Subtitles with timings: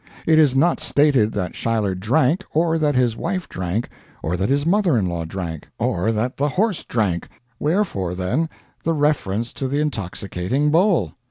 [0.25, 3.87] It is not stated that Schuyler drank, or that his wife drank,
[4.23, 7.27] or that his mother in law drank, or that the horse drank
[7.59, 8.49] wherefore, then,
[8.83, 11.11] the reference to the intoxicating bowl?